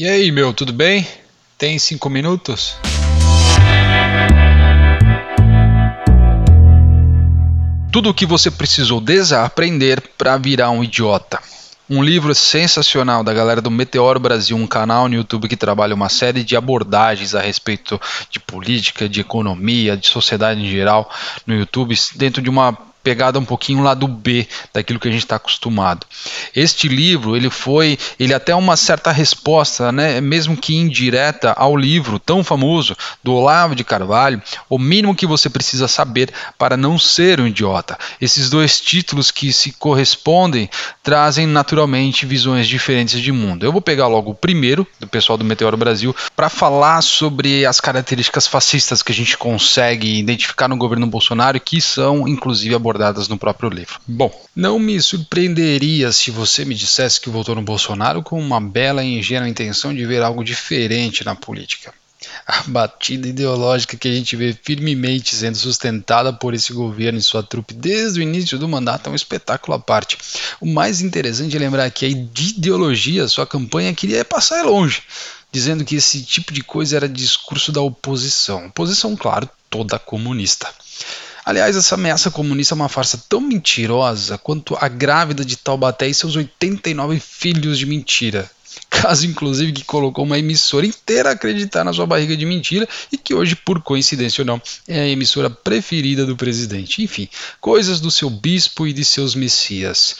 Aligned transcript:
E 0.00 0.08
aí, 0.08 0.30
meu, 0.30 0.54
tudo 0.54 0.72
bem? 0.72 1.04
Tem 1.58 1.76
cinco 1.76 2.08
minutos? 2.08 2.76
Tudo 7.90 8.10
o 8.10 8.14
que 8.14 8.24
você 8.24 8.48
precisou 8.48 9.00
desaprender 9.00 10.00
para 10.16 10.36
virar 10.36 10.70
um 10.70 10.84
idiota. 10.84 11.40
Um 11.90 12.00
livro 12.00 12.32
sensacional 12.32 13.24
da 13.24 13.34
galera 13.34 13.60
do 13.60 13.72
Meteoro 13.72 14.20
Brasil, 14.20 14.56
um 14.56 14.68
canal 14.68 15.08
no 15.08 15.16
YouTube 15.16 15.48
que 15.48 15.56
trabalha 15.56 15.96
uma 15.96 16.08
série 16.08 16.44
de 16.44 16.54
abordagens 16.54 17.34
a 17.34 17.40
respeito 17.40 18.00
de 18.30 18.38
política, 18.38 19.08
de 19.08 19.20
economia, 19.20 19.96
de 19.96 20.06
sociedade 20.06 20.60
em 20.60 20.70
geral 20.70 21.10
no 21.44 21.56
YouTube, 21.56 21.96
dentro 22.14 22.40
de 22.40 22.48
uma 22.48 22.87
pegada 23.08 23.38
um 23.38 23.44
pouquinho 23.44 23.82
lá 23.82 23.94
do 23.94 24.06
B 24.06 24.46
daquilo 24.74 25.00
que 25.00 25.08
a 25.08 25.10
gente 25.10 25.22
está 25.22 25.36
acostumado. 25.36 26.06
Este 26.54 26.88
livro 26.88 27.34
ele 27.34 27.48
foi, 27.48 27.98
ele 28.20 28.34
até 28.34 28.54
uma 28.54 28.76
certa 28.76 29.10
resposta, 29.10 29.90
né, 29.90 30.20
mesmo 30.20 30.54
que 30.54 30.76
indireta, 30.76 31.54
ao 31.56 31.74
livro 31.74 32.18
tão 32.18 32.44
famoso 32.44 32.94
do 33.24 33.32
Olavo 33.32 33.74
de 33.74 33.82
Carvalho, 33.82 34.42
o 34.68 34.78
mínimo 34.78 35.14
que 35.14 35.26
você 35.26 35.48
precisa 35.48 35.88
saber 35.88 36.30
para 36.58 36.76
não 36.76 36.98
ser 36.98 37.40
um 37.40 37.46
idiota. 37.46 37.98
Esses 38.20 38.50
dois 38.50 38.78
títulos 38.78 39.30
que 39.30 39.54
se 39.54 39.72
correspondem 39.72 40.68
trazem 41.02 41.46
naturalmente 41.46 42.26
visões 42.26 42.68
diferentes 42.68 43.22
de 43.22 43.32
mundo. 43.32 43.64
Eu 43.64 43.72
vou 43.72 43.80
pegar 43.80 44.06
logo 44.06 44.32
o 44.32 44.34
primeiro 44.34 44.86
do 45.00 45.06
pessoal 45.06 45.38
do 45.38 45.46
Meteoro 45.46 45.78
Brasil 45.78 46.14
para 46.36 46.50
falar 46.50 47.00
sobre 47.00 47.64
as 47.64 47.80
características 47.80 48.46
fascistas 48.46 49.02
que 49.02 49.12
a 49.12 49.14
gente 49.14 49.38
consegue 49.38 50.18
identificar 50.18 50.68
no 50.68 50.76
governo 50.76 51.06
Bolsonaro, 51.06 51.58
que 51.58 51.80
são 51.80 52.28
inclusive 52.28 52.74
abordadas 52.74 52.97
no 53.28 53.38
próprio 53.38 53.70
livro. 53.70 54.00
Bom, 54.06 54.30
não 54.54 54.78
me 54.78 55.00
surpreenderia 55.00 56.12
se 56.12 56.30
você 56.30 56.64
me 56.64 56.74
dissesse 56.74 57.20
que 57.20 57.30
votou 57.30 57.54
no 57.54 57.62
Bolsonaro 57.62 58.22
com 58.22 58.38
uma 58.40 58.60
bela 58.60 59.02
e 59.02 59.18
ingênua 59.18 59.48
intenção 59.48 59.94
de 59.94 60.04
ver 60.04 60.22
algo 60.22 60.44
diferente 60.44 61.24
na 61.24 61.34
política. 61.34 61.92
A 62.46 62.62
batida 62.66 63.28
ideológica 63.28 63.96
que 63.96 64.08
a 64.08 64.12
gente 64.12 64.34
vê 64.34 64.52
firmemente 64.52 65.36
sendo 65.36 65.56
sustentada 65.56 66.32
por 66.32 66.52
esse 66.52 66.72
governo 66.72 67.18
e 67.18 67.22
sua 67.22 67.42
trupe 67.42 67.72
desde 67.72 68.18
o 68.18 68.22
início 68.22 68.58
do 68.58 68.68
mandato 68.68 69.08
é 69.08 69.12
um 69.12 69.14
espetáculo 69.14 69.76
à 69.76 69.78
parte. 69.78 70.18
O 70.60 70.66
mais 70.66 71.00
interessante 71.00 71.56
é 71.56 71.58
lembrar 71.58 71.90
que 71.90 72.04
a 72.04 72.08
ideologia, 72.08 73.28
sua 73.28 73.46
campanha, 73.46 73.94
queria 73.94 74.24
passar 74.24 74.64
longe, 74.64 75.02
dizendo 75.52 75.84
que 75.84 75.96
esse 75.96 76.22
tipo 76.22 76.52
de 76.52 76.62
coisa 76.62 76.96
era 76.96 77.08
discurso 77.08 77.70
da 77.70 77.80
oposição. 77.80 78.66
Oposição, 78.66 79.14
claro, 79.14 79.48
toda 79.70 79.98
comunista. 79.98 80.68
Aliás, 81.48 81.78
essa 81.78 81.94
ameaça 81.94 82.30
comunista 82.30 82.74
é 82.74 82.76
uma 82.76 82.90
farsa 82.90 83.18
tão 83.26 83.40
mentirosa 83.40 84.36
quanto 84.36 84.76
a 84.78 84.86
grávida 84.86 85.42
de 85.42 85.56
Taubaté 85.56 86.06
e 86.06 86.12
seus 86.12 86.36
89 86.36 87.18
filhos 87.18 87.78
de 87.78 87.86
mentira. 87.86 88.50
Caso, 89.00 89.26
inclusive, 89.26 89.72
que 89.72 89.84
colocou 89.84 90.24
uma 90.24 90.38
emissora 90.38 90.84
inteira 90.84 91.28
a 91.28 91.32
acreditar 91.32 91.84
na 91.84 91.92
sua 91.92 92.04
barriga 92.04 92.36
de 92.36 92.44
mentira 92.44 92.88
e 93.12 93.16
que 93.16 93.32
hoje, 93.32 93.54
por 93.54 93.80
coincidência 93.80 94.42
ou 94.42 94.46
não, 94.46 94.60
é 94.88 95.00
a 95.00 95.08
emissora 95.08 95.48
preferida 95.48 96.26
do 96.26 96.36
presidente. 96.36 97.02
Enfim, 97.02 97.28
coisas 97.60 98.00
do 98.00 98.10
seu 98.10 98.28
bispo 98.28 98.88
e 98.88 98.92
de 98.92 99.04
seus 99.04 99.36
messias. 99.36 100.16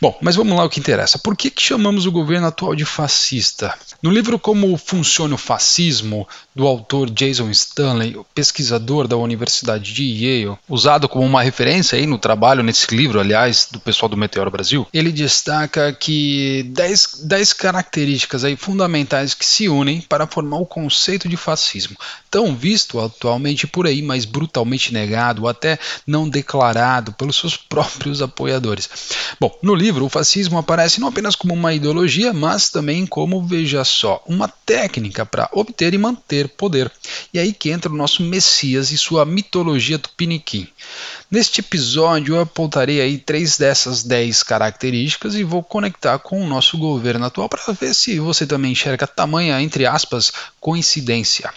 Bom, 0.00 0.18
mas 0.20 0.34
vamos 0.34 0.56
lá 0.56 0.62
ao 0.62 0.68
que 0.68 0.80
interessa. 0.80 1.20
Por 1.20 1.36
que, 1.36 1.50
que 1.50 1.62
chamamos 1.62 2.04
o 2.04 2.10
governo 2.10 2.48
atual 2.48 2.74
de 2.74 2.84
fascista? 2.84 3.72
No 4.02 4.10
livro 4.10 4.40
Como 4.40 4.76
Funciona 4.76 5.36
o 5.36 5.38
Fascismo, 5.38 6.26
do 6.54 6.66
autor 6.66 7.08
Jason 7.10 7.50
Stanley, 7.50 8.16
pesquisador 8.34 9.06
da 9.06 9.16
Universidade 9.16 9.92
de 9.92 10.02
Yale, 10.02 10.58
usado 10.68 11.08
como 11.08 11.24
uma 11.24 11.42
referência 11.42 11.96
aí 11.96 12.06
no 12.06 12.18
trabalho 12.18 12.62
nesse 12.62 12.94
livro, 12.94 13.20
aliás, 13.20 13.68
do 13.70 13.78
pessoal 13.78 14.08
do 14.08 14.16
Meteoro 14.16 14.50
Brasil, 14.50 14.86
ele 14.92 15.12
destaca 15.12 15.92
que 15.92 16.64
10 16.72 17.52
características 17.52 18.15
características 18.16 18.44
aí 18.44 18.56
fundamentais 18.56 19.34
que 19.34 19.44
se 19.44 19.68
unem 19.68 20.00
para 20.00 20.26
formar 20.26 20.58
o 20.58 20.66
conceito 20.66 21.28
de 21.28 21.36
fascismo, 21.36 21.96
tão 22.30 22.56
visto 22.56 22.98
atualmente 22.98 23.66
por 23.66 23.86
aí, 23.86 24.00
mas 24.00 24.24
brutalmente 24.24 24.92
negado, 24.92 25.46
até 25.46 25.78
não 26.06 26.28
declarado 26.28 27.12
pelos 27.12 27.36
seus 27.36 27.56
próprios 27.68 28.22
apoiadores. 28.22 28.88
Bom, 29.38 29.56
no 29.62 29.74
livro 29.74 30.04
o 30.04 30.08
fascismo 30.08 30.58
aparece 30.58 31.00
não 31.00 31.08
apenas 31.08 31.36
como 31.36 31.54
uma 31.54 31.74
ideologia, 31.74 32.32
mas 32.32 32.70
também 32.70 33.06
como, 33.06 33.46
veja 33.46 33.84
só, 33.84 34.22
uma 34.26 34.48
técnica 34.48 35.26
para 35.26 35.48
obter 35.52 35.92
e 35.92 35.98
manter 35.98 36.48
poder. 36.48 36.90
E 37.32 37.38
aí 37.38 37.52
que 37.52 37.70
entra 37.70 37.92
o 37.92 37.96
nosso 37.96 38.22
Messias 38.22 38.90
e 38.90 38.98
sua 38.98 39.24
mitologia 39.24 39.98
tupiniquim. 39.98 40.68
Neste 41.30 41.60
episódio 41.60 42.36
eu 42.36 42.40
apontarei 42.40 43.00
aí 43.00 43.18
três 43.18 43.58
dessas 43.58 44.04
dez 44.04 44.42
características 44.42 45.34
e 45.34 45.42
vou 45.42 45.62
conectar 45.62 46.18
com 46.20 46.40
o 46.40 46.46
nosso 46.46 46.78
governo 46.78 47.26
atual 47.26 47.48
para 47.48 47.72
ver 47.72 47.94
se 47.94 48.05
você 48.18 48.46
também 48.46 48.72
enxerga 48.72 49.06
tamanha, 49.06 49.60
entre 49.60 49.86
aspas, 49.86 50.32
coincidência. 50.60 51.52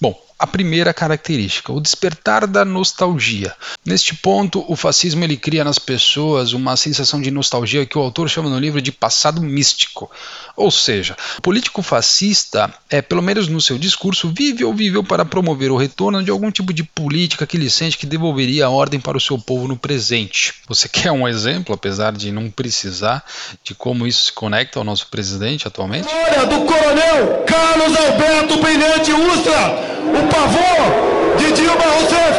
Bom, 0.00 0.18
a 0.40 0.46
primeira 0.46 0.94
característica, 0.94 1.70
o 1.70 1.82
despertar 1.82 2.46
da 2.46 2.64
nostalgia. 2.64 3.54
Neste 3.84 4.14
ponto, 4.14 4.64
o 4.66 4.74
fascismo 4.74 5.22
ele 5.22 5.36
cria 5.36 5.62
nas 5.62 5.78
pessoas 5.78 6.54
uma 6.54 6.78
sensação 6.78 7.20
de 7.20 7.30
nostalgia 7.30 7.84
que 7.84 7.98
o 7.98 8.00
autor 8.00 8.26
chama 8.26 8.48
no 8.48 8.58
livro 8.58 8.80
de 8.80 8.90
passado 8.90 9.42
místico. 9.42 10.10
Ou 10.56 10.70
seja, 10.70 11.14
o 11.36 11.42
político 11.42 11.82
fascista, 11.82 12.72
é, 12.88 13.02
pelo 13.02 13.20
menos 13.20 13.48
no 13.48 13.60
seu 13.60 13.76
discurso, 13.76 14.32
vive 14.34 14.64
ou 14.64 14.72
viveu 14.72 15.04
para 15.04 15.26
promover 15.26 15.70
o 15.70 15.76
retorno 15.76 16.22
de 16.22 16.30
algum 16.30 16.50
tipo 16.50 16.72
de 16.72 16.84
política 16.84 17.46
que 17.46 17.58
ele 17.58 17.68
sente 17.68 17.98
que 17.98 18.06
devolveria 18.06 18.64
a 18.64 18.70
ordem 18.70 18.98
para 18.98 19.18
o 19.18 19.20
seu 19.20 19.38
povo 19.38 19.68
no 19.68 19.76
presente. 19.76 20.54
Você 20.68 20.88
quer 20.90 21.12
um 21.12 21.28
exemplo, 21.28 21.74
apesar 21.74 22.12
de 22.12 22.32
não 22.32 22.50
precisar, 22.50 23.22
de 23.62 23.74
como 23.74 24.06
isso 24.06 24.24
se 24.24 24.32
conecta 24.32 24.78
ao 24.78 24.84
nosso 24.86 25.08
presidente 25.08 25.68
atualmente? 25.68 26.08
Olha, 26.08 26.46
do 26.46 26.64
coronel 26.64 27.44
Carlos 27.46 27.94
Alberto 27.94 28.56
Brilhante 28.56 29.12
Ustra, 29.12 29.89
o 30.08 30.28
pavor 30.28 31.36
de 31.38 31.52
Dilma 31.52 31.84
Rousseff. 31.84 32.38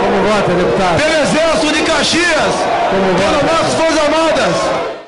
Como 0.00 0.22
vota, 0.22 0.54
deputado? 0.54 0.98
Pelo 0.98 1.22
Exército 1.22 1.72
de 1.72 1.82
Caxias. 1.82 2.54
Como 2.90 3.14
Pelo 3.14 3.52
nossas 3.52 3.74
Forças 3.74 3.98
Armadas. 3.98 4.54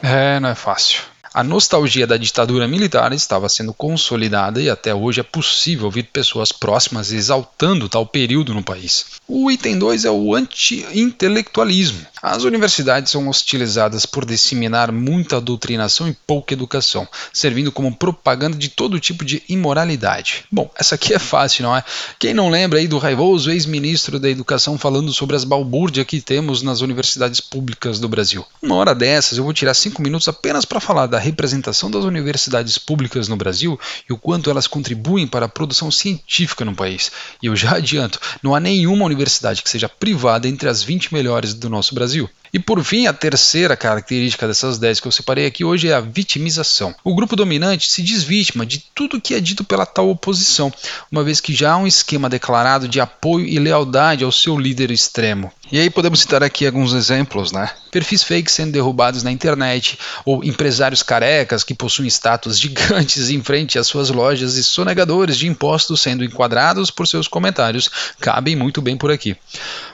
É, 0.02 0.40
não 0.40 0.48
é 0.48 0.54
fácil. 0.54 1.02
A 1.34 1.42
nostalgia 1.42 2.06
da 2.06 2.16
ditadura 2.16 2.68
militar 2.68 3.12
estava 3.12 3.48
sendo 3.48 3.74
consolidada 3.74 4.62
e 4.62 4.70
até 4.70 4.94
hoje 4.94 5.18
é 5.18 5.24
possível 5.24 5.86
ouvir 5.86 6.04
pessoas 6.04 6.52
próximas 6.52 7.10
exaltando 7.10 7.88
tal 7.88 8.06
período 8.06 8.54
no 8.54 8.62
país. 8.62 9.06
O 9.26 9.50
item 9.50 9.76
2 9.76 10.04
é 10.04 10.10
o 10.12 10.32
anti-intelectualismo. 10.32 12.06
As 12.26 12.42
universidades 12.42 13.12
são 13.12 13.28
hostilizadas 13.28 14.06
por 14.06 14.24
disseminar 14.24 14.90
muita 14.90 15.38
doutrinação 15.42 16.08
e 16.08 16.16
pouca 16.26 16.54
educação, 16.54 17.06
servindo 17.30 17.70
como 17.70 17.94
propaganda 17.94 18.56
de 18.56 18.70
todo 18.70 18.98
tipo 18.98 19.26
de 19.26 19.42
imoralidade. 19.46 20.46
Bom, 20.50 20.70
essa 20.74 20.94
aqui 20.94 21.12
é 21.12 21.18
fácil, 21.18 21.64
não 21.64 21.76
é? 21.76 21.84
Quem 22.18 22.32
não 22.32 22.48
lembra 22.48 22.78
aí 22.78 22.88
do 22.88 22.96
raivoso 22.96 23.50
ex-ministro 23.50 24.18
da 24.18 24.30
Educação 24.30 24.78
falando 24.78 25.12
sobre 25.12 25.36
as 25.36 25.44
balbúrdias 25.44 26.06
que 26.06 26.18
temos 26.18 26.62
nas 26.62 26.80
universidades 26.80 27.42
públicas 27.42 28.00
do 28.00 28.08
Brasil? 28.08 28.42
Uma 28.62 28.76
hora 28.76 28.94
dessas 28.94 29.36
eu 29.36 29.44
vou 29.44 29.52
tirar 29.52 29.74
cinco 29.74 30.00
minutos 30.00 30.26
apenas 30.26 30.64
para 30.64 30.80
falar 30.80 31.06
da 31.06 31.18
representação 31.18 31.90
das 31.90 32.04
universidades 32.04 32.78
públicas 32.78 33.28
no 33.28 33.36
Brasil 33.36 33.78
e 34.08 34.14
o 34.14 34.16
quanto 34.16 34.48
elas 34.48 34.66
contribuem 34.66 35.26
para 35.26 35.44
a 35.44 35.50
produção 35.50 35.90
científica 35.90 36.64
no 36.64 36.74
país. 36.74 37.12
E 37.42 37.48
eu 37.48 37.54
já 37.54 37.76
adianto, 37.76 38.18
não 38.42 38.54
há 38.54 38.60
nenhuma 38.60 39.04
universidade 39.04 39.62
que 39.62 39.68
seja 39.68 39.90
privada 39.90 40.48
entre 40.48 40.70
as 40.70 40.82
20 40.82 41.12
melhores 41.12 41.52
do 41.52 41.68
nosso 41.68 41.94
Brasil. 41.94 42.13
Brasil. 42.14 42.28
E 42.54 42.58
por 42.60 42.84
fim, 42.84 43.08
a 43.08 43.12
terceira 43.12 43.76
característica 43.76 44.46
dessas 44.46 44.78
10 44.78 45.00
que 45.00 45.08
eu 45.08 45.10
separei 45.10 45.44
aqui 45.44 45.64
hoje 45.64 45.88
é 45.88 45.92
a 45.92 46.00
vitimização. 46.00 46.94
O 47.02 47.12
grupo 47.12 47.34
dominante 47.34 47.90
se 47.90 48.00
diz 48.00 48.22
vítima 48.22 48.64
de 48.64 48.78
tudo 48.94 49.20
que 49.20 49.34
é 49.34 49.40
dito 49.40 49.64
pela 49.64 49.84
tal 49.84 50.08
oposição, 50.08 50.72
uma 51.10 51.24
vez 51.24 51.40
que 51.40 51.52
já 51.52 51.72
há 51.72 51.76
um 51.76 51.86
esquema 51.86 52.30
declarado 52.30 52.86
de 52.86 53.00
apoio 53.00 53.44
e 53.44 53.58
lealdade 53.58 54.22
ao 54.22 54.30
seu 54.30 54.56
líder 54.56 54.92
extremo. 54.92 55.50
E 55.72 55.80
aí 55.80 55.90
podemos 55.90 56.20
citar 56.20 56.44
aqui 56.44 56.64
alguns 56.64 56.92
exemplos, 56.92 57.50
né? 57.50 57.68
Perfis 57.90 58.22
fakes 58.22 58.52
sendo 58.52 58.70
derrubados 58.70 59.24
na 59.24 59.32
internet, 59.32 59.98
ou 60.24 60.44
empresários 60.44 61.02
carecas 61.02 61.64
que 61.64 61.74
possuem 61.74 62.06
status 62.06 62.56
gigantes 62.60 63.30
em 63.30 63.42
frente 63.42 63.80
às 63.80 63.88
suas 63.88 64.10
lojas 64.10 64.54
e 64.54 64.62
sonegadores 64.62 65.36
de 65.36 65.48
impostos 65.48 66.00
sendo 66.00 66.22
enquadrados 66.22 66.88
por 66.88 67.08
seus 67.08 67.26
comentários, 67.26 67.90
cabem 68.20 68.54
muito 68.54 68.80
bem 68.80 68.96
por 68.96 69.10
aqui. 69.10 69.36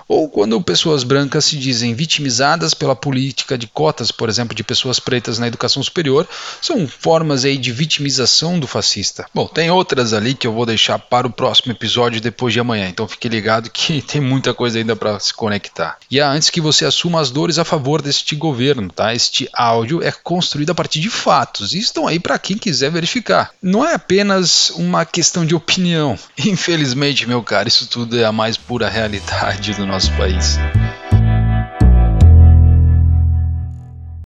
Ou 0.06 0.28
quando 0.28 0.60
pessoas 0.60 1.04
brancas 1.04 1.44
se 1.44 1.56
dizem 1.56 1.94
vitimizadas 1.94 2.49
pela 2.74 2.96
política 2.96 3.56
de 3.56 3.66
cotas, 3.66 4.10
por 4.10 4.28
exemplo, 4.28 4.54
de 4.54 4.62
pessoas 4.62 4.98
pretas 4.98 5.38
na 5.38 5.46
educação 5.46 5.82
superior, 5.82 6.26
são 6.60 6.86
formas 6.86 7.44
aí 7.44 7.56
de 7.56 7.72
vitimização 7.72 8.58
do 8.58 8.66
fascista. 8.66 9.26
Bom, 9.34 9.46
tem 9.46 9.70
outras 9.70 10.12
ali 10.12 10.34
que 10.34 10.46
eu 10.46 10.52
vou 10.52 10.66
deixar 10.66 10.98
para 10.98 11.26
o 11.26 11.32
próximo 11.32 11.72
episódio 11.72 12.20
depois 12.20 12.52
de 12.52 12.60
amanhã, 12.60 12.88
então 12.88 13.08
fique 13.08 13.28
ligado 13.28 13.70
que 13.72 14.02
tem 14.02 14.20
muita 14.20 14.54
coisa 14.54 14.78
ainda 14.78 14.96
para 14.96 15.18
se 15.20 15.32
conectar. 15.32 15.98
E 16.10 16.20
antes 16.20 16.50
que 16.50 16.60
você 16.60 16.84
assuma 16.84 17.20
as 17.20 17.30
dores 17.30 17.58
a 17.58 17.64
favor 17.64 18.02
deste 18.02 18.34
governo, 18.34 18.90
tá? 18.90 19.14
Este 19.14 19.48
áudio 19.52 20.02
é 20.02 20.10
construído 20.10 20.70
a 20.70 20.74
partir 20.74 21.00
de 21.00 21.10
fatos 21.10 21.74
e 21.74 21.78
estão 21.78 22.06
aí 22.06 22.18
para 22.18 22.38
quem 22.38 22.56
quiser 22.56 22.90
verificar. 22.90 23.50
Não 23.62 23.84
é 23.84 23.94
apenas 23.94 24.70
uma 24.70 25.04
questão 25.04 25.44
de 25.44 25.54
opinião. 25.54 26.18
Infelizmente, 26.38 27.26
meu 27.26 27.42
cara, 27.42 27.68
isso 27.68 27.86
tudo 27.86 28.18
é 28.18 28.24
a 28.24 28.32
mais 28.32 28.56
pura 28.56 28.88
realidade 28.88 29.74
do 29.74 29.86
nosso 29.86 30.12
país. 30.12 30.58